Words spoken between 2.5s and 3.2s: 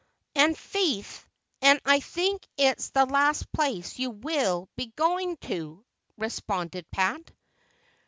it's the